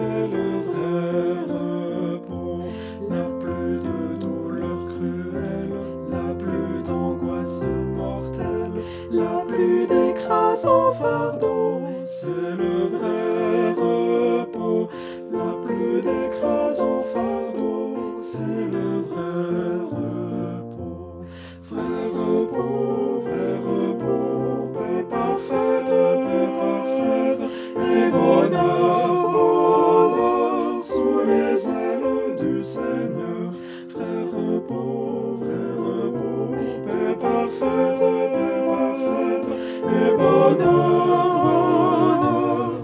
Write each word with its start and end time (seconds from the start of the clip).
le 0.00 0.60
vrai 0.68 1.44
repos. 1.48 2.72
La 3.10 3.24
plus 3.40 3.78
de 3.78 4.16
douleur 4.20 4.86
cruelle, 4.86 5.74
la 6.10 6.34
plus 6.34 6.82
d'angoisse 6.84 7.62
mortelle, 7.96 8.82
la 9.10 9.44
plus 9.46 9.86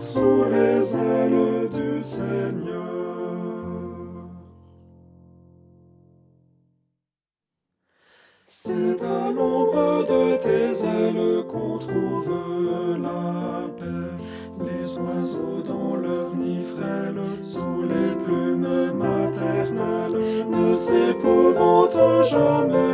sous 0.01 0.45
les 0.51 0.97
ailes 0.97 1.71
du 1.73 2.03
Seigneur. 2.03 2.79
C'est 8.47 9.03
à 9.03 9.31
l'ombre 9.31 10.07
de 10.09 10.37
tes 10.37 10.85
ailes 10.85 11.45
qu'on 11.47 11.79
trouve 11.79 12.31
la 13.03 13.69
paix. 13.79 14.17
Les 14.65 14.99
oiseaux 14.99 15.63
dans 15.67 15.97
leur 15.97 16.35
nid 16.35 16.65
frêle, 16.65 17.21
sous 17.43 17.83
les 17.83 18.15
plumes 18.25 18.93
maternelles, 18.95 20.47
ne 20.49 20.75
s'épouvantent 20.75 22.25
jamais. 22.25 22.88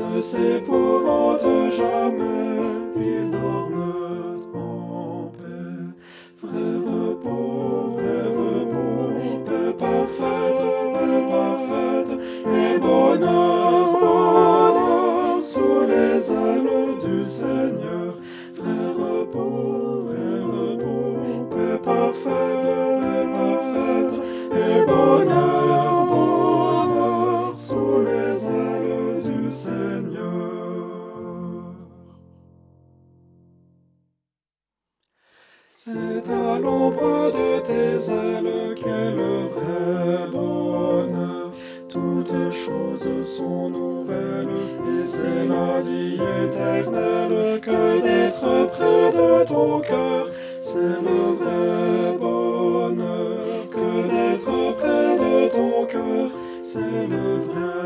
Ne 0.00 0.20
s'épouvantent 0.20 1.70
jamais. 1.70 2.56
Ils 2.96 3.30
dorment 3.30 4.40
en 4.54 5.32
paix. 5.38 5.82
Vrai 6.42 6.74
repos, 6.86 7.96
repos, 8.36 9.12
paix 9.46 9.72
parfaite, 9.78 10.64
paix 10.94 11.22
parfaite, 11.30 12.12
et 12.46 12.78
bonheur, 12.78 13.98
bonheur, 14.00 15.44
sous 15.44 15.80
les 15.92 16.20
ailes 16.32 16.98
du 17.04 17.18
Seigneur. 17.26 18.10
Vrai 18.56 18.80
repos, 19.02 20.08
repos, 20.50 21.14
paix 21.50 21.78
parfaite, 21.82 22.66
paix 23.00 23.26
parfaite, 23.34 24.16
et 24.52 24.78
bonheur, 24.86 25.49
C'est 35.82 36.28
à 36.28 36.58
l'ombre 36.58 37.32
de 37.32 37.60
tes 37.60 38.12
ailes 38.12 38.74
qu'est 38.74 39.12
le 39.16 39.48
vrai 39.48 40.30
bonheur. 40.30 41.54
Toutes 41.88 42.52
choses 42.52 43.08
sont 43.22 43.70
nouvelles 43.70 44.46
et 44.92 45.06
c'est 45.06 45.46
la 45.48 45.80
vie 45.80 46.16
éternelle 46.16 47.58
que 47.62 48.02
d'être 48.02 48.66
près 48.66 49.10
de 49.10 49.44
ton 49.46 49.80
cœur. 49.80 50.28
C'est 50.60 51.00
le 51.08 51.22
vrai 51.40 52.18
bonheur 52.18 53.70
que 53.70 53.88
d'être 54.12 54.76
près 54.76 55.16
de 55.16 55.48
ton 55.48 55.86
cœur. 55.86 56.30
C'est 56.62 57.08
le 57.08 57.38
vrai 57.38 57.79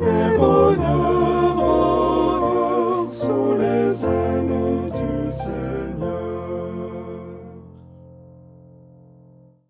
Ebo 0.00 0.57